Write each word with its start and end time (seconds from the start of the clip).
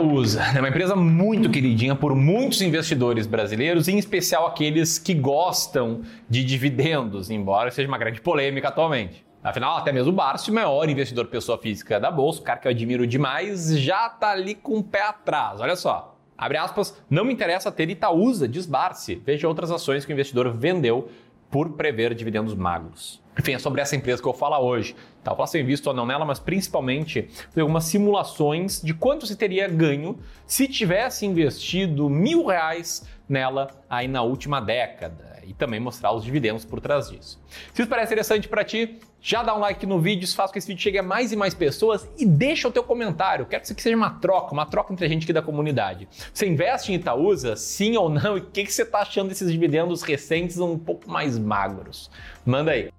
Itaúsa 0.00 0.42
é 0.56 0.58
uma 0.58 0.70
empresa 0.70 0.96
muito 0.96 1.50
queridinha 1.50 1.94
por 1.94 2.14
muitos 2.14 2.62
investidores 2.62 3.26
brasileiros, 3.26 3.86
em 3.86 3.98
especial 3.98 4.46
aqueles 4.46 4.98
que 4.98 5.12
gostam 5.12 6.00
de 6.26 6.42
dividendos, 6.42 7.28
embora 7.28 7.70
seja 7.70 7.86
uma 7.86 7.98
grande 7.98 8.18
polêmica 8.18 8.68
atualmente. 8.68 9.26
Afinal, 9.44 9.76
até 9.76 9.92
mesmo 9.92 10.10
o 10.10 10.14
Barcio, 10.14 10.54
maior 10.54 10.88
investidor 10.88 11.26
pessoa 11.26 11.58
física 11.58 12.00
da 12.00 12.10
Bolsa, 12.10 12.40
o 12.40 12.44
cara 12.44 12.58
que 12.58 12.66
eu 12.66 12.70
admiro 12.70 13.06
demais, 13.06 13.78
já 13.78 14.08
tá 14.08 14.30
ali 14.30 14.54
com 14.54 14.78
o 14.78 14.82
pé 14.82 15.02
atrás. 15.02 15.60
Olha 15.60 15.76
só. 15.76 16.16
Abre 16.36 16.56
aspas, 16.56 16.96
não 17.10 17.22
me 17.22 17.34
interessa 17.34 17.70
ter 17.70 17.90
Itaúsa, 17.90 18.48
diz 18.48 18.64
Barsi. 18.64 19.16
Veja 19.16 19.46
outras 19.46 19.70
ações 19.70 20.06
que 20.06 20.12
o 20.12 20.14
investidor 20.14 20.50
vendeu 20.50 21.10
por 21.50 21.70
prever 21.72 22.14
dividendos 22.14 22.54
magros. 22.54 23.20
Enfim, 23.38 23.52
é 23.52 23.58
sobre 23.58 23.80
essa 23.80 23.96
empresa 23.96 24.20
que 24.20 24.28
eu 24.28 24.32
vou 24.32 24.38
falar 24.38 24.60
hoje. 24.60 24.94
Tá, 25.24 25.32
eu 25.32 25.36
faço 25.36 25.56
invisto 25.56 25.88
ou 25.88 25.94
não 25.94 26.06
nela, 26.06 26.24
mas 26.24 26.38
principalmente 26.38 27.28
fazer 27.48 27.62
algumas 27.62 27.84
simulações 27.84 28.80
de 28.82 28.92
quanto 28.94 29.26
se 29.26 29.36
teria 29.36 29.68
ganho 29.68 30.18
se 30.46 30.66
tivesse 30.66 31.26
investido 31.26 32.08
mil 32.08 32.46
reais 32.46 33.06
nela 33.28 33.68
aí 33.88 34.08
na 34.08 34.22
última 34.22 34.60
década 34.60 35.29
e 35.44 35.52
também 35.52 35.80
mostrar 35.80 36.12
os 36.12 36.24
dividendos 36.24 36.64
por 36.64 36.80
trás 36.80 37.10
disso. 37.10 37.40
Se 37.74 37.82
isso 37.82 37.88
parece 37.88 38.12
interessante 38.12 38.48
para 38.48 38.64
ti, 38.64 38.98
já 39.20 39.42
dá 39.42 39.54
um 39.54 39.58
like 39.58 39.84
no 39.86 40.00
vídeo, 40.00 40.26
faz 40.28 40.50
com 40.50 40.54
que 40.54 40.58
esse 40.58 40.68
vídeo 40.68 40.82
chegue 40.82 40.98
a 40.98 41.02
mais 41.02 41.32
e 41.32 41.36
mais 41.36 41.54
pessoas 41.54 42.08
e 42.18 42.24
deixa 42.24 42.68
o 42.68 42.72
teu 42.72 42.82
comentário. 42.82 43.46
Quero 43.46 43.60
que 43.60 43.66
isso 43.66 43.72
aqui 43.72 43.82
seja 43.82 43.96
uma 43.96 44.10
troca, 44.10 44.52
uma 44.52 44.66
troca 44.66 44.92
entre 44.92 45.04
a 45.04 45.08
gente 45.08 45.24
aqui 45.24 45.32
da 45.32 45.42
comunidade. 45.42 46.08
Você 46.32 46.46
investe 46.46 46.92
em 46.92 46.96
Itaúsa, 46.96 47.56
sim 47.56 47.96
ou 47.96 48.08
não? 48.08 48.36
E 48.36 48.40
o 48.40 48.46
que, 48.46 48.64
que 48.64 48.72
você 48.72 48.82
está 48.82 49.00
achando 49.00 49.28
desses 49.28 49.50
dividendos 49.50 50.02
recentes 50.02 50.58
um 50.58 50.78
pouco 50.78 51.10
mais 51.10 51.38
magros? 51.38 52.10
Manda 52.44 52.72
aí. 52.72 52.90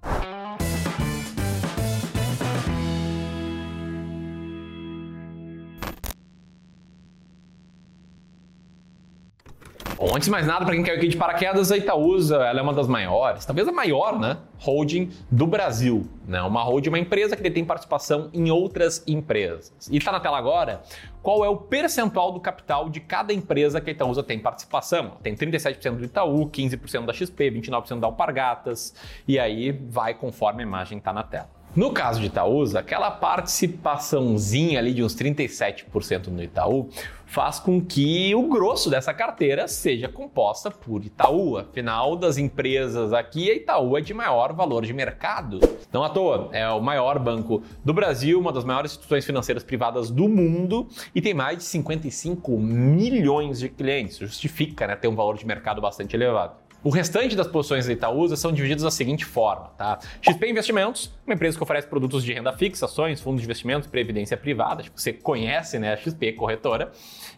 Bom, 10.02 10.16
antes 10.16 10.24
de 10.24 10.32
mais 10.32 10.44
nada, 10.44 10.64
para 10.64 10.74
quem 10.74 10.82
caiu 10.82 10.96
aqui 10.96 11.06
de 11.06 11.16
paraquedas, 11.16 11.70
a 11.70 11.76
Itaúsa 11.76 12.34
ela 12.34 12.58
é 12.58 12.62
uma 12.62 12.74
das 12.74 12.88
maiores, 12.88 13.46
talvez 13.46 13.68
a 13.68 13.70
maior, 13.70 14.18
né? 14.18 14.36
Holding 14.58 15.10
do 15.30 15.46
Brasil. 15.46 16.08
Né? 16.26 16.42
Uma 16.42 16.60
holding, 16.64 16.88
uma 16.88 16.98
empresa 16.98 17.36
que 17.36 17.42
detém 17.44 17.64
participação 17.64 18.28
em 18.34 18.50
outras 18.50 19.04
empresas. 19.06 19.72
E 19.88 19.96
está 19.96 20.10
na 20.10 20.18
tela 20.18 20.36
agora 20.36 20.82
qual 21.22 21.44
é 21.44 21.48
o 21.48 21.56
percentual 21.56 22.32
do 22.32 22.40
capital 22.40 22.90
de 22.90 22.98
cada 22.98 23.32
empresa 23.32 23.80
que 23.80 23.90
a 23.90 23.92
Itaúsa 23.92 24.24
tem 24.24 24.40
participação. 24.40 25.18
Tem 25.22 25.36
37% 25.36 25.94
do 25.94 26.04
Itaú, 26.04 26.50
15% 26.50 27.06
da 27.06 27.12
XP, 27.12 27.52
29% 27.52 28.00
da 28.00 28.08
Alpargatas, 28.08 28.92
e 29.28 29.38
aí 29.38 29.70
vai 29.70 30.14
conforme 30.14 30.64
a 30.64 30.66
imagem 30.66 30.98
está 30.98 31.12
na 31.12 31.22
tela. 31.22 31.61
No 31.74 31.90
caso 31.90 32.20
de 32.20 32.26
Itaúsa, 32.26 32.80
aquela 32.80 33.10
participaçãozinha 33.10 34.78
ali 34.78 34.92
de 34.92 35.02
uns 35.02 35.16
37% 35.16 36.26
no 36.26 36.42
Itaú 36.42 36.90
faz 37.24 37.58
com 37.58 37.80
que 37.80 38.34
o 38.34 38.46
grosso 38.46 38.90
dessa 38.90 39.14
carteira 39.14 39.66
seja 39.66 40.06
composta 40.06 40.70
por 40.70 41.02
Itaú. 41.02 41.56
Afinal, 41.56 42.14
das 42.14 42.36
empresas 42.36 43.14
aqui, 43.14 43.50
a 43.50 43.54
Itaú 43.54 43.96
é 43.96 44.02
de 44.02 44.12
maior 44.12 44.52
valor 44.52 44.84
de 44.84 44.92
mercado. 44.92 45.58
Não 45.90 46.04
à 46.04 46.10
toa, 46.10 46.50
é 46.52 46.68
o 46.68 46.82
maior 46.82 47.18
banco 47.18 47.62
do 47.82 47.94
Brasil, 47.94 48.38
uma 48.38 48.52
das 48.52 48.64
maiores 48.64 48.90
instituições 48.90 49.24
financeiras 49.24 49.64
privadas 49.64 50.10
do 50.10 50.28
mundo 50.28 50.86
e 51.14 51.22
tem 51.22 51.32
mais 51.32 51.56
de 51.56 51.64
55 51.64 52.50
milhões 52.58 53.60
de 53.60 53.70
clientes. 53.70 54.18
Justifica 54.18 54.86
né, 54.86 54.94
ter 54.94 55.08
um 55.08 55.16
valor 55.16 55.38
de 55.38 55.46
mercado 55.46 55.80
bastante 55.80 56.14
elevado. 56.14 56.61
O 56.84 56.90
restante 56.90 57.36
das 57.36 57.46
posições 57.46 57.86
da 57.86 57.92
Itaúsa 57.92 58.34
são 58.34 58.50
divididas 58.50 58.82
da 58.82 58.90
seguinte 58.90 59.24
forma, 59.24 59.68
tá? 59.78 60.00
XP 60.20 60.50
Investimentos, 60.50 61.12
uma 61.24 61.34
empresa 61.34 61.56
que 61.56 61.62
oferece 61.62 61.86
produtos 61.86 62.24
de 62.24 62.32
renda 62.32 62.52
fixa, 62.52 62.86
ações, 62.86 63.20
fundos 63.20 63.40
de 63.40 63.46
investimentos, 63.46 63.88
previdência 63.88 64.36
privada, 64.36 64.82
tipo, 64.82 65.00
você 65.00 65.12
conhece, 65.12 65.78
né, 65.78 65.92
a 65.92 65.96
XP 65.96 66.32
corretora 66.32 66.90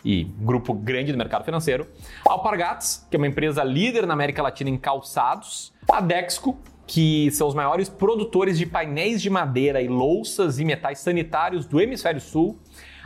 e 0.03 0.25
grupo 0.25 0.73
grande 0.73 1.13
do 1.13 1.19
mercado 1.19 1.45
financeiro. 1.45 1.87
Alpargatas, 2.25 3.07
que 3.11 3.17
é 3.17 3.19
uma 3.19 3.27
empresa 3.27 3.63
líder 3.63 4.07
na 4.07 4.15
América 4.15 4.43
Latina 4.43 4.71
em 4.71 4.79
calçados. 4.79 5.75
A 5.91 6.01
Dexco, 6.01 6.59
que 6.87 7.31
são 7.33 7.47
os 7.47 7.55
maiores 7.55 7.91
produtores 7.91 8.57
de 8.57 8.65
painéis 8.65 9.21
de 9.21 9.29
madeira 9.29 9.83
e 9.83 9.89
louças 9.89 10.59
e 10.59 10.65
metais 10.65 11.01
sanitários 11.01 11.67
do 11.67 11.79
hemisfério 11.83 12.21
sul. 12.21 12.59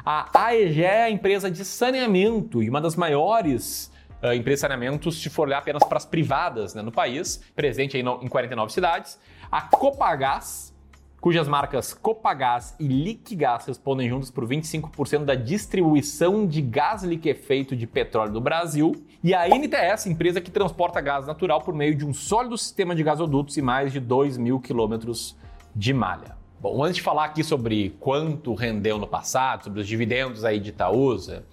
A 0.05 0.31
AEG 0.47 0.85
é 0.85 1.03
a 1.03 1.11
empresa 1.11 1.51
de 1.51 1.65
saneamento 1.65 2.63
e 2.63 2.71
uma 2.71 2.81
das 2.81 2.95
maiores 2.95 3.91
uh, 4.23 4.33
em 4.33 4.57
saneamentos, 4.57 5.23
se 5.23 5.31
for 5.31 5.49
olhar 5.49 5.59
apenas 5.59 5.83
para 5.85 5.99
as 5.99 6.05
privadas 6.05 6.75
né, 6.75 6.83
no 6.83 6.93
país, 6.93 7.43
presente 7.55 7.97
aí 7.97 8.03
no, 8.03 8.21
em 8.23 8.29
49 8.29 8.73
cidades. 8.73 9.19
A 9.51 9.63
Copagás, 9.63 10.75
cujas 11.21 11.49
marcas 11.49 11.93
Copagás 11.93 12.75
e 12.79 12.87
Liquigás 12.87 13.67
respondem 13.67 14.09
juntas 14.09 14.31
por 14.31 14.47
25% 14.47 15.25
da 15.25 15.35
distribuição 15.35 16.47
de 16.47 16.61
gás 16.61 17.03
liquefeito 17.03 17.77
de 17.77 17.87
petróleo 17.87 18.33
do 18.33 18.41
Brasil, 18.41 18.93
e 19.23 19.35
a 19.35 19.49
NTS, 19.49 20.07
empresa 20.07 20.41
que 20.41 20.51
transporta 20.51 21.01
gás 21.01 21.27
natural 21.27 21.61
por 21.61 21.75
meio 21.75 21.95
de 21.95 22.07
um 22.07 22.15
sólido 22.15 22.57
sistema 22.57 22.95
de 22.95 23.03
gasodutos 23.03 23.57
e 23.57 23.63
mais 23.63 23.93
de 23.93 23.99
2 23.99 24.37
mil 24.37 24.61
quilômetros 24.61 25.37
de 25.75 25.93
malha. 25.93 26.37
Bom, 26.61 26.83
antes 26.83 26.97
de 26.97 27.03
falar 27.03 27.25
aqui 27.25 27.45
sobre 27.45 27.97
quanto 28.01 28.53
rendeu 28.53 28.99
no 28.99 29.07
passado, 29.07 29.65
sobre 29.65 29.81
os 29.81 29.87
dividendos 29.87 30.45
aí 30.45 30.59
de 30.59 30.71
Itaúsa, 30.71 31.45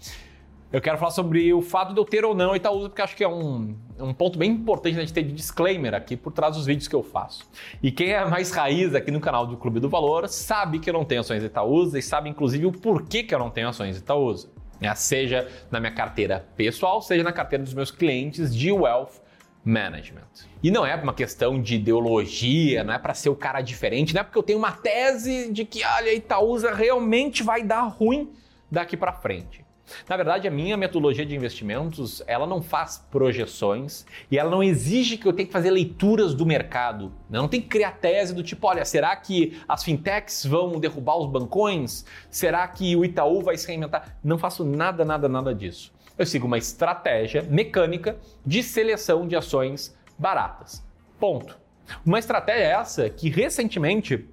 eu 0.76 0.82
quero 0.82 0.98
falar 0.98 1.12
sobre 1.12 1.54
o 1.54 1.62
fato 1.62 1.94
de 1.94 2.00
eu 2.02 2.04
ter 2.04 2.26
ou 2.26 2.36
não 2.36 2.54
Itaúsa, 2.54 2.90
porque 2.90 3.02
acho 3.02 3.16
que 3.16 3.24
é 3.24 3.28
um, 3.30 3.78
um 3.98 4.14
ponto 4.14 4.38
bem 4.38 4.52
importante 4.52 4.98
a 4.98 5.00
gente 5.00 5.14
ter 5.14 5.24
de 5.24 5.32
disclaimer 5.32 5.94
aqui 5.94 6.18
por 6.18 6.34
trás 6.34 6.58
dos 6.58 6.66
vídeos 6.66 6.86
que 6.86 6.94
eu 6.94 7.02
faço. 7.02 7.50
E 7.82 7.94
quem 7.94 8.12
é 8.12 8.26
mais 8.26 8.52
raiz 8.52 8.94
aqui 8.94 9.10
no 9.10 9.22
canal 9.22 9.48
do 9.48 9.56
Clube 9.56 9.80
do 9.80 9.88
Valor 9.88 10.28
sabe 10.28 10.80
que 10.80 10.90
eu 10.90 10.94
não 10.94 11.06
tenho 11.06 11.22
ações 11.22 11.42
Itaúsa 11.42 11.98
e 11.98 12.02
sabe 12.02 12.30
inclusive 12.30 12.66
o 12.66 12.74
porquê 12.74 13.24
que 13.24 13.34
eu 13.34 13.40
não 13.40 13.50
tenho 13.50 13.70
ações 13.70 13.98
Itaúsa. 13.98 14.50
Né? 14.82 14.94
Seja 14.96 15.50
na 15.72 15.80
minha 15.80 15.94
carteira 15.94 16.46
pessoal, 16.58 17.02
seja 17.02 17.24
na 17.24 17.32
carteira 17.32 17.64
dos 17.64 17.74
meus 17.74 17.90
clientes 17.90 18.54
de 18.54 18.70
Wealth 18.70 19.22
Management. 19.64 20.28
E 20.62 20.70
não 20.70 20.86
é 20.86 20.94
uma 20.96 21.14
questão 21.14 21.62
de 21.62 21.76
ideologia, 21.76 22.84
não 22.84 22.94
é 22.94 23.00
para 23.00 23.14
ser 23.14 23.30
o 23.30 23.36
cara 23.36 23.62
diferente, 23.62 24.14
não 24.14 24.20
é 24.20 24.24
porque 24.26 24.38
eu 24.38 24.44
tenho 24.44 24.60
uma 24.60 24.74
tese 24.74 25.54
de 25.54 25.64
que, 25.64 25.86
olha, 25.86 26.14
Itaúsa 26.14 26.74
realmente 26.74 27.44
vai 27.44 27.64
dar 27.64 27.84
ruim 27.84 28.30
daqui 28.70 28.98
para 28.98 29.14
frente. 29.14 29.65
Na 30.10 30.16
verdade, 30.16 30.48
a 30.48 30.52
minha 30.52 30.76
metodologia 30.76 31.26
de 31.26 31.36
investimentos, 31.36 32.24
ela 32.28 32.48
não 32.48 32.62
faz 32.62 32.98
projeções 33.12 34.06
e 34.32 34.38
ela 34.38 34.50
não 34.50 34.64
exige 34.64 35.18
que 35.18 35.28
eu 35.28 35.34
tenha 35.34 35.46
que 35.46 35.54
fazer 35.54 35.72
leituras 35.72 36.34
do 36.34 36.46
mercado. 36.46 37.12
Né? 37.30 37.38
Não 37.38 37.48
tem 37.48 37.62
que 37.62 37.68
criar 37.68 37.92
tese 37.92 38.34
do 38.34 38.44
tipo, 38.44 38.68
olha, 38.68 38.84
será 38.86 39.16
que 39.16 39.60
as 39.68 39.84
fintechs 39.84 40.46
vão 40.46 40.80
derrubar 40.80 41.18
os 41.18 41.30
bancões? 41.30 42.06
Será 42.30 42.68
que 42.68 42.96
o 42.96 43.06
Itaú 43.06 43.42
vai 43.42 43.58
se 43.58 43.68
reinventar? 43.68 44.18
Não 44.24 44.38
faço 44.38 44.64
nada, 44.64 45.06
nada, 45.06 45.30
nada 45.30 45.54
disso. 45.54 45.94
Eu 46.18 46.26
sigo 46.26 46.48
uma 46.48 46.58
estratégia 46.58 47.44
mecânica 47.44 48.18
de 48.46 48.64
seleção 48.64 49.28
de 49.28 49.36
ações 49.36 49.96
baratas. 50.18 50.84
Ponto. 51.20 51.58
Uma 52.06 52.20
estratégia 52.20 52.64
essa 52.64 53.10
que 53.10 53.30
recentemente 53.30 54.28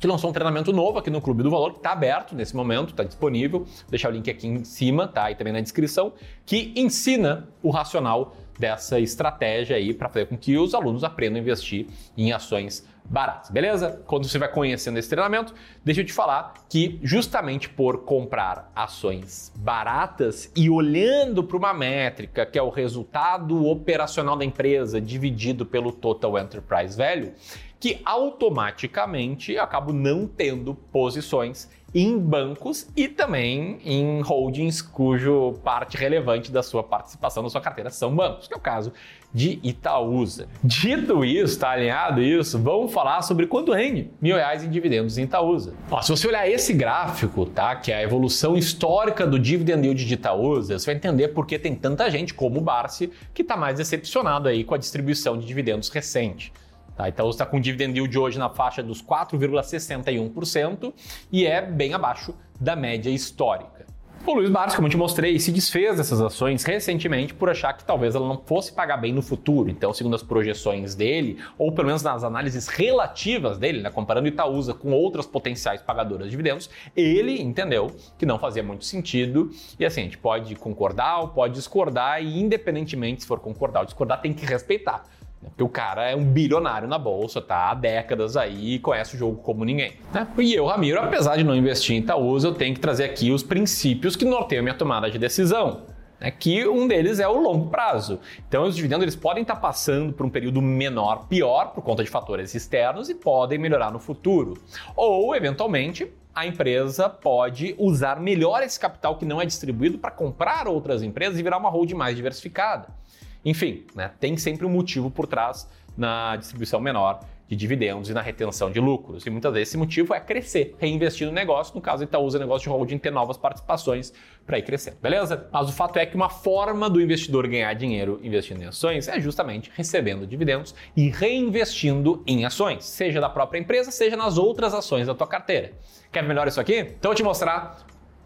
que 0.00 0.06
lançou 0.06 0.30
um 0.30 0.32
treinamento 0.32 0.72
novo 0.72 0.98
aqui 0.98 1.10
no 1.10 1.20
Clube 1.20 1.42
do 1.42 1.50
Valor, 1.50 1.72
que 1.72 1.78
está 1.78 1.92
aberto 1.92 2.34
nesse 2.34 2.56
momento, 2.56 2.88
está 2.88 3.04
disponível. 3.04 3.60
Vou 3.60 3.90
deixar 3.90 4.08
o 4.08 4.12
link 4.12 4.30
aqui 4.30 4.48
em 4.48 4.64
cima, 4.64 5.06
tá? 5.06 5.30
E 5.30 5.34
também 5.34 5.52
na 5.52 5.60
descrição, 5.60 6.14
que 6.46 6.72
ensina 6.74 7.48
o 7.62 7.70
racional 7.70 8.34
dessa 8.58 8.98
estratégia 8.98 9.76
aí 9.76 9.92
para 9.92 10.08
fazer 10.08 10.26
com 10.26 10.38
que 10.38 10.56
os 10.56 10.74
alunos 10.74 11.04
aprendam 11.04 11.38
a 11.38 11.42
investir 11.42 11.86
em 12.16 12.32
ações 12.32 12.88
baratas, 13.04 13.50
beleza? 13.50 14.02
Quando 14.06 14.28
você 14.28 14.38
vai 14.38 14.48
conhecendo 14.48 14.98
esse 14.98 15.08
treinamento, 15.08 15.52
deixa 15.84 16.00
eu 16.00 16.04
te 16.04 16.12
falar 16.12 16.54
que 16.68 17.00
justamente 17.02 17.68
por 17.68 18.04
comprar 18.04 18.70
ações 18.74 19.52
baratas 19.56 20.50
e 20.54 20.70
olhando 20.70 21.42
para 21.42 21.56
uma 21.56 21.74
métrica 21.74 22.46
que 22.46 22.58
é 22.58 22.62
o 22.62 22.68
resultado 22.68 23.66
operacional 23.66 24.36
da 24.36 24.44
empresa 24.44 25.00
dividido 25.00 25.66
pelo 25.66 25.90
total 25.90 26.38
enterprise 26.38 26.96
value, 26.96 27.32
que 27.80 27.98
automaticamente 28.04 29.56
acabo 29.58 29.90
não 29.90 30.26
tendo 30.26 30.74
posições 30.74 31.68
em 31.92 32.18
bancos 32.18 32.86
e 32.96 33.08
também 33.08 33.80
em 33.84 34.20
holdings 34.20 34.80
cujo 34.80 35.58
parte 35.64 35.96
relevante 35.96 36.52
da 36.52 36.62
sua 36.62 36.84
participação 36.84 37.42
na 37.42 37.48
sua 37.48 37.60
carteira 37.60 37.90
são 37.90 38.14
bancos, 38.14 38.46
que 38.46 38.54
é 38.54 38.56
o 38.56 38.60
caso 38.60 38.92
de 39.32 39.58
Itaúsa. 39.62 40.46
Dito 40.62 41.24
isso, 41.24 41.54
está 41.54 41.70
alinhado 41.70 42.22
isso, 42.22 42.58
vamos 42.58 42.92
falar 42.92 43.22
sobre 43.22 43.46
quanto 43.46 43.72
rende 43.72 44.10
mil 44.20 44.36
reais 44.36 44.62
em 44.62 44.70
dividendos 44.70 45.18
em 45.18 45.24
Itaúsa. 45.24 45.74
Ó, 45.90 46.00
se 46.02 46.10
você 46.10 46.28
olhar 46.28 46.48
esse 46.48 46.72
gráfico, 46.72 47.46
tá, 47.46 47.74
que 47.76 47.90
é 47.90 47.96
a 47.96 48.02
evolução 48.02 48.56
histórica 48.56 49.26
do 49.26 49.38
dividend 49.38 49.84
yield 49.84 50.04
de 50.04 50.14
Itaúsa, 50.14 50.78
você 50.78 50.86
vai 50.86 50.94
entender 50.94 51.28
por 51.28 51.46
que 51.46 51.58
tem 51.58 51.74
tanta 51.74 52.08
gente 52.10 52.34
como 52.34 52.58
o 52.58 52.62
Barsi 52.62 53.10
que 53.32 53.42
está 53.42 53.56
mais 53.56 53.78
decepcionado 53.78 54.48
aí 54.48 54.62
com 54.64 54.74
a 54.74 54.78
distribuição 54.78 55.38
de 55.38 55.46
dividendos 55.46 55.88
recente. 55.88 56.52
Tá? 57.00 57.08
Então 57.08 57.30
está 57.30 57.46
com 57.46 57.58
dividend 57.58 57.96
yield 57.96 58.18
hoje 58.18 58.38
na 58.38 58.50
faixa 58.50 58.82
dos 58.82 59.02
4,61% 59.02 60.92
e 61.32 61.46
é 61.46 61.62
bem 61.62 61.94
abaixo 61.94 62.34
da 62.60 62.76
média 62.76 63.08
histórica. 63.08 63.86
O 64.26 64.34
Luiz 64.34 64.50
Barros, 64.50 64.74
como 64.74 64.86
eu 64.86 64.90
te 64.90 64.98
mostrei, 64.98 65.40
se 65.40 65.50
desfez 65.50 65.96
dessas 65.96 66.20
ações 66.20 66.62
recentemente 66.62 67.32
por 67.32 67.48
achar 67.48 67.72
que 67.72 67.82
talvez 67.84 68.14
ela 68.14 68.28
não 68.28 68.36
fosse 68.44 68.70
pagar 68.70 68.98
bem 68.98 69.14
no 69.14 69.22
futuro. 69.22 69.70
Então, 69.70 69.94
segundo 69.94 70.14
as 70.14 70.22
projeções 70.22 70.94
dele, 70.94 71.38
ou 71.56 71.72
pelo 71.72 71.86
menos 71.86 72.02
nas 72.02 72.22
análises 72.22 72.68
relativas 72.68 73.56
dele, 73.56 73.80
né, 73.80 73.88
comparando 73.88 74.28
Itaúsa 74.28 74.74
com 74.74 74.92
outras 74.92 75.26
potenciais 75.26 75.80
pagadoras 75.80 76.26
de 76.26 76.32
dividendos, 76.32 76.68
ele 76.94 77.40
entendeu 77.40 77.96
que 78.18 78.26
não 78.26 78.38
fazia 78.38 78.62
muito 78.62 78.84
sentido. 78.84 79.50
E 79.78 79.86
assim, 79.86 80.02
a 80.02 80.04
gente 80.04 80.18
pode 80.18 80.54
concordar 80.54 81.20
ou 81.20 81.28
pode 81.28 81.54
discordar, 81.54 82.22
e 82.22 82.38
independentemente 82.38 83.22
se 83.22 83.26
for 83.26 83.40
concordar 83.40 83.80
ou 83.80 83.86
discordar, 83.86 84.20
tem 84.20 84.34
que 84.34 84.44
respeitar. 84.44 85.06
Porque 85.42 85.62
o 85.62 85.68
cara 85.68 86.10
é 86.10 86.14
um 86.14 86.24
bilionário 86.24 86.86
na 86.86 86.98
bolsa, 86.98 87.40
tá 87.40 87.70
há 87.70 87.74
décadas 87.74 88.36
aí 88.36 88.74
e 88.74 88.78
conhece 88.78 89.16
o 89.16 89.18
jogo 89.18 89.42
como 89.42 89.64
ninguém. 89.64 89.94
Né? 90.12 90.26
E 90.38 90.54
eu, 90.54 90.66
Ramiro, 90.66 91.00
apesar 91.00 91.36
de 91.36 91.44
não 91.44 91.56
investir 91.56 91.96
em 91.96 92.00
Itaúsa, 92.00 92.48
eu 92.48 92.54
tenho 92.54 92.74
que 92.74 92.80
trazer 92.80 93.04
aqui 93.04 93.30
os 93.30 93.42
princípios 93.42 94.16
que 94.16 94.24
norteiam 94.24 94.62
minha 94.62 94.74
tomada 94.74 95.10
de 95.10 95.18
decisão. 95.18 95.82
É 96.20 96.30
que 96.30 96.68
um 96.68 96.86
deles 96.86 97.18
é 97.18 97.26
o 97.26 97.40
longo 97.40 97.70
prazo. 97.70 98.20
Então, 98.46 98.64
os 98.64 98.76
dividendos 98.76 99.04
eles 99.04 99.16
podem 99.16 99.40
estar 99.40 99.56
passando 99.56 100.12
por 100.12 100.26
um 100.26 100.28
período 100.28 100.60
menor, 100.60 101.26
pior, 101.26 101.72
por 101.72 101.82
conta 101.82 102.04
de 102.04 102.10
fatores 102.10 102.54
externos 102.54 103.08
e 103.08 103.14
podem 103.14 103.58
melhorar 103.58 103.90
no 103.90 103.98
futuro. 103.98 104.58
Ou, 104.94 105.34
eventualmente, 105.34 106.12
a 106.34 106.46
empresa 106.46 107.08
pode 107.08 107.74
usar 107.78 108.20
melhor 108.20 108.62
esse 108.62 108.78
capital 108.78 109.16
que 109.16 109.24
não 109.24 109.40
é 109.40 109.46
distribuído 109.46 109.98
para 109.98 110.10
comprar 110.10 110.68
outras 110.68 111.02
empresas 111.02 111.38
e 111.38 111.42
virar 111.42 111.56
uma 111.56 111.70
holding 111.70 111.94
mais 111.94 112.14
diversificada. 112.14 112.99
Enfim, 113.44 113.84
né, 113.94 114.10
tem 114.20 114.36
sempre 114.36 114.66
um 114.66 114.70
motivo 114.70 115.10
por 115.10 115.26
trás 115.26 115.68
na 115.96 116.36
distribuição 116.36 116.80
menor 116.80 117.20
de 117.50 117.56
dividendos 117.56 118.08
e 118.08 118.14
na 118.14 118.20
retenção 118.20 118.70
de 118.70 118.78
lucros. 118.78 119.26
E 119.26 119.30
muitas 119.30 119.52
vezes 119.52 119.70
esse 119.70 119.76
motivo 119.76 120.14
é 120.14 120.20
crescer, 120.20 120.76
reinvestir 120.78 121.26
no 121.26 121.32
negócio. 121.32 121.74
No 121.74 121.80
caso, 121.80 122.04
Itaú 122.04 122.24
usa 122.24 122.38
negócio 122.38 122.62
de 122.62 122.68
holding, 122.68 122.96
ter 122.96 123.10
novas 123.10 123.36
participações 123.36 124.12
para 124.46 124.56
ir 124.56 124.62
crescendo, 124.62 124.98
beleza? 125.02 125.48
Mas 125.52 125.68
o 125.68 125.72
fato 125.72 125.98
é 125.98 126.06
que 126.06 126.14
uma 126.14 126.28
forma 126.28 126.88
do 126.88 127.00
investidor 127.00 127.48
ganhar 127.48 127.74
dinheiro 127.74 128.20
investindo 128.22 128.62
em 128.62 128.66
ações 128.66 129.08
é 129.08 129.20
justamente 129.20 129.70
recebendo 129.74 130.26
dividendos 130.26 130.76
e 130.96 131.10
reinvestindo 131.10 132.22
em 132.24 132.44
ações, 132.44 132.84
seja 132.84 133.20
da 133.20 133.28
própria 133.28 133.58
empresa, 133.58 133.90
seja 133.90 134.16
nas 134.16 134.38
outras 134.38 134.72
ações 134.72 135.08
da 135.08 135.14
tua 135.14 135.26
carteira. 135.26 135.72
Quer 136.12 136.22
melhor 136.22 136.46
isso 136.46 136.60
aqui? 136.60 136.78
Então 136.78 137.10
eu 137.10 137.10
vou 137.10 137.14
te 137.14 137.22
mostrar 137.24 137.78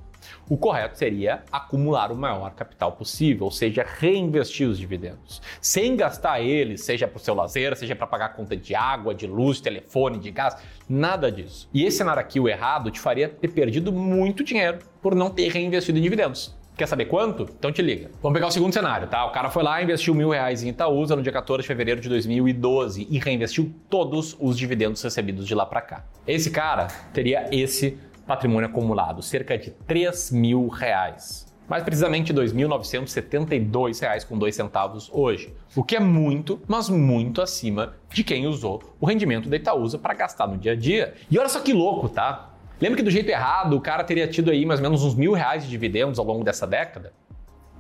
o 0.49 0.57
correto 0.57 0.99
seria 0.99 1.43
acumular 1.51 2.13
o 2.13 2.17
maior 2.17 2.51
capital 2.55 2.93
possível, 2.93 3.45
ou 3.45 3.51
seja, 3.51 3.85
reinvestir 3.99 4.69
os 4.69 4.79
dividendos, 4.79 5.41
sem 5.61 5.97
gastar 5.97 6.41
eles, 6.41 6.85
seja 6.85 7.07
para 7.07 7.17
o 7.17 7.21
seu 7.21 7.35
lazer, 7.35 7.77
seja 7.77 7.95
para 7.95 8.07
pagar 8.07 8.31
conta 8.31 8.57
de 8.57 8.75
água, 8.75 9.15
de 9.15 9.27
luz, 9.27 9.61
telefone, 9.61 10.19
de 10.19 10.31
gás, 10.31 10.57
nada 10.89 11.31
disso. 11.31 11.69
E 11.73 11.85
esse 11.85 11.99
cenário 11.99 12.21
aqui, 12.21 12.41
o 12.41 12.49
errado, 12.49 12.91
te 12.91 13.01
faria 13.01 13.29
ter 13.29 13.49
perdido 13.49 13.93
muito 13.93 14.45
dinheiro 14.45 14.79
por 15.01 15.15
não 15.15 15.31
ter 15.31 15.49
reinvestido 15.49 15.99
em 15.99 16.03
dividendos. 16.03 16.55
Quer 16.77 16.87
saber 16.87 17.05
quanto? 17.05 17.43
Então 17.43 17.71
te 17.71 17.83
liga. 17.83 18.11
Vamos 18.23 18.35
pegar 18.35 18.47
o 18.47 18.51
segundo 18.51 18.73
cenário, 18.73 19.07
tá? 19.07 19.27
O 19.27 19.31
cara 19.31 19.51
foi 19.51 19.63
lá 19.63 19.83
investiu 19.83 20.15
mil 20.15 20.31
reais 20.31 20.63
em 20.63 20.71
Itaúsa 20.71 21.15
no 21.15 21.23
dia 21.23 21.31
14 21.31 21.63
de 21.63 21.69
fevereiro 21.69 22.01
de 22.01 22.09
2012 22.09 23.07
e 23.11 23.19
reinvestiu 23.19 23.71
todos 23.91 24.35
os 24.41 24.57
dividendos 24.57 25.03
recebidos 25.03 25.47
de 25.47 25.55
lá 25.55 25.67
para 25.67 25.83
cá. 25.83 26.05
Esse 26.27 26.51
cara 26.51 26.87
teria 27.13 27.47
esse 27.53 27.99
patrimônio 28.33 28.67
acumulado, 28.67 29.21
cerca 29.21 29.59
de 29.59 29.71
3 29.71 30.31
mil 30.31 30.69
reais. 30.69 31.53
Mais 31.69 31.83
precisamente 31.83 32.33
R$ 32.33 32.41
2.972,02 32.41 34.53
centavos 34.53 35.11
hoje, 35.13 35.55
o 35.77 35.85
que 35.85 35.97
é 35.97 36.01
muito, 36.01 36.59
mas 36.67 36.89
muito 36.89 37.43
acima 37.43 37.93
de 38.11 38.25
quem 38.25 38.47
usou 38.47 38.83
o 38.99 39.05
rendimento 39.05 39.51
da 39.51 39.57
Itaúsa 39.57 39.99
para 39.99 40.15
gastar 40.15 40.47
no 40.47 40.57
dia 40.57 40.73
a 40.73 40.77
dia. 40.77 41.13
E 41.31 41.39
olha 41.39 41.51
só 41.51 41.61
que 41.61 41.75
louco, 41.75 42.09
tá? 42.09 42.49
Lembra 42.81 42.97
que 42.97 43.03
do 43.03 43.11
jeito 43.11 43.29
errado 43.29 43.77
o 43.77 43.83
cara 43.83 44.03
teria 44.03 44.27
tido 44.27 44.51
aí 44.51 44.65
mais 44.65 44.81
ou 44.81 44.85
menos 44.85 45.05
uns 45.05 45.15
mil 45.15 45.35
reais 45.35 45.63
de 45.63 45.69
dividendos 45.69 46.19
ao 46.19 46.25
longo 46.25 46.43
dessa 46.43 46.67
década? 46.67 47.13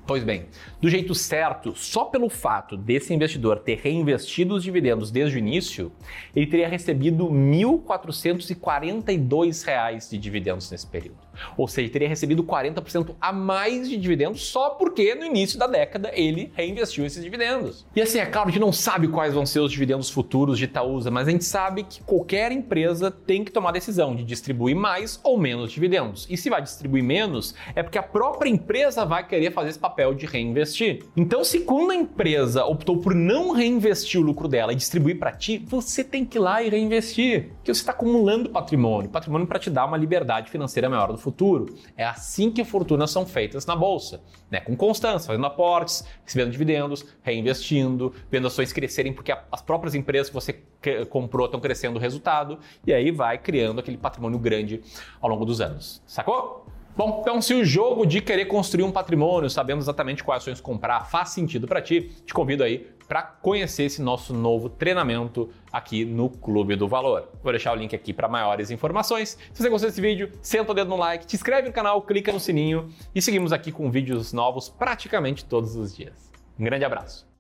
Pois 0.04 0.24
bem, 0.24 0.46
do 0.80 0.90
jeito 0.90 1.14
certo, 1.14 1.76
só 1.76 2.06
pelo 2.06 2.28
fato 2.28 2.76
desse 2.76 3.14
investidor 3.14 3.60
ter 3.60 3.78
reinvestido 3.78 4.56
os 4.56 4.64
dividendos 4.64 5.12
desde 5.12 5.36
o 5.36 5.38
início, 5.38 5.92
ele 6.34 6.48
teria 6.48 6.66
recebido 6.66 7.28
R$ 7.28 7.34
1.442 7.34 10.10
de 10.10 10.18
dividendos 10.18 10.68
nesse 10.72 10.88
período. 10.88 11.20
Ou 11.56 11.68
seja, 11.68 11.90
teria 11.90 12.08
recebido 12.08 12.42
40% 12.44 13.14
a 13.20 13.32
mais 13.32 13.88
de 13.88 13.96
dividendos 13.96 14.46
só 14.46 14.70
porque 14.70 15.14
no 15.14 15.24
início 15.24 15.58
da 15.58 15.66
década 15.66 16.10
ele 16.14 16.52
reinvestiu 16.54 17.04
esses 17.04 17.22
dividendos. 17.22 17.86
E 17.94 18.02
assim, 18.02 18.18
é 18.18 18.26
claro, 18.26 18.48
a 18.48 18.52
gente 18.52 18.60
não 18.60 18.72
sabe 18.72 19.08
quais 19.08 19.34
vão 19.34 19.46
ser 19.46 19.60
os 19.60 19.72
dividendos 19.72 20.10
futuros 20.10 20.58
de 20.58 20.64
Itaúsa, 20.64 21.10
mas 21.10 21.28
a 21.28 21.30
gente 21.30 21.44
sabe 21.44 21.84
que 21.84 22.02
qualquer 22.02 22.52
empresa 22.52 23.10
tem 23.10 23.44
que 23.44 23.52
tomar 23.52 23.70
a 23.70 23.72
decisão 23.72 24.14
de 24.14 24.24
distribuir 24.24 24.76
mais 24.76 25.20
ou 25.22 25.38
menos 25.38 25.72
dividendos. 25.72 26.26
E 26.28 26.36
se 26.36 26.50
vai 26.50 26.62
distribuir 26.62 27.04
menos, 27.04 27.54
é 27.74 27.82
porque 27.82 27.98
a 27.98 28.02
própria 28.02 28.50
empresa 28.50 29.04
vai 29.04 29.26
querer 29.26 29.52
fazer 29.52 29.70
esse 29.70 29.78
papel 29.78 30.14
de 30.14 30.26
reinvestir. 30.26 31.04
Então, 31.16 31.44
se 31.44 31.60
quando 31.60 31.90
a 31.90 31.96
empresa 31.96 32.64
optou 32.64 32.98
por 32.98 33.14
não 33.14 33.52
reinvestir 33.52 34.20
o 34.20 34.24
lucro 34.24 34.48
dela 34.48 34.72
e 34.72 34.76
distribuir 34.76 35.18
para 35.18 35.32
ti, 35.32 35.58
você 35.66 36.02
tem 36.04 36.24
que 36.24 36.38
ir 36.38 36.40
lá 36.40 36.62
e 36.62 36.68
reinvestir, 36.68 37.50
porque 37.56 37.72
você 37.72 37.80
está 37.80 37.92
acumulando 37.92 38.50
patrimônio, 38.50 39.10
patrimônio 39.10 39.46
para 39.46 39.58
te 39.58 39.70
dar 39.70 39.86
uma 39.86 39.96
liberdade 39.96 40.50
financeira 40.50 40.88
maior 40.88 41.10
no 41.10 41.18
futuro. 41.22 41.74
É 41.96 42.04
assim 42.04 42.50
que 42.50 42.64
fortunas 42.64 43.10
são 43.10 43.24
feitas 43.24 43.64
na 43.64 43.76
bolsa, 43.76 44.20
né? 44.50 44.60
com 44.60 44.76
constância, 44.76 45.28
fazendo 45.28 45.46
aportes, 45.46 46.04
recebendo 46.24 46.50
dividendos, 46.50 47.04
reinvestindo, 47.22 48.12
vendo 48.30 48.46
ações 48.46 48.72
crescerem 48.72 49.12
porque 49.12 49.32
as 49.50 49.62
próprias 49.62 49.94
empresas 49.94 50.28
que 50.28 50.34
você 50.34 50.60
comprou 51.08 51.46
estão 51.46 51.60
crescendo 51.60 51.96
o 51.96 52.00
resultado 52.00 52.58
e 52.86 52.92
aí 52.92 53.10
vai 53.10 53.38
criando 53.38 53.78
aquele 53.78 53.96
patrimônio 53.96 54.38
grande 54.38 54.82
ao 55.20 55.30
longo 55.30 55.44
dos 55.44 55.60
anos. 55.60 56.02
Sacou? 56.06 56.66
Bom, 56.94 57.20
então 57.22 57.40
se 57.40 57.54
o 57.54 57.64
jogo 57.64 58.04
de 58.04 58.20
querer 58.20 58.44
construir 58.44 58.84
um 58.84 58.92
patrimônio, 58.92 59.48
sabendo 59.48 59.80
exatamente 59.80 60.22
quais 60.22 60.42
ações 60.42 60.60
comprar, 60.60 61.06
faz 61.06 61.30
sentido 61.30 61.66
para 61.66 61.80
ti, 61.80 62.10
te 62.26 62.34
convido 62.34 62.62
aí 62.62 62.86
para 63.08 63.22
conhecer 63.22 63.84
esse 63.84 64.02
nosso 64.02 64.34
novo 64.34 64.68
treinamento 64.68 65.48
aqui 65.72 66.04
no 66.04 66.28
Clube 66.28 66.76
do 66.76 66.86
Valor. 66.86 67.30
Vou 67.42 67.50
deixar 67.50 67.72
o 67.72 67.76
link 67.76 67.94
aqui 67.96 68.12
para 68.12 68.28
maiores 68.28 68.70
informações. 68.70 69.38
Se 69.54 69.62
você 69.62 69.70
gostou 69.70 69.88
desse 69.88 70.02
vídeo, 70.02 70.30
senta 70.42 70.72
o 70.72 70.74
dedo 70.74 70.90
no 70.90 70.96
like, 70.96 71.26
te 71.26 71.34
inscreve 71.34 71.68
no 71.68 71.74
canal, 71.74 72.02
clica 72.02 72.30
no 72.30 72.38
sininho 72.38 72.90
e 73.14 73.22
seguimos 73.22 73.54
aqui 73.54 73.72
com 73.72 73.90
vídeos 73.90 74.34
novos 74.34 74.68
praticamente 74.68 75.46
todos 75.46 75.74
os 75.76 75.96
dias. 75.96 76.30
Um 76.58 76.64
grande 76.64 76.84
abraço. 76.84 77.31